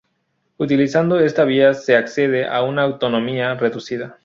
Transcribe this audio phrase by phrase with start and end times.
[0.57, 4.17] Utilizando esta vía se accede a una autonomía reducida.